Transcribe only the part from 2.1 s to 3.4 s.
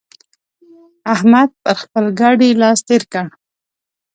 ګاډي لاس تېر کړ.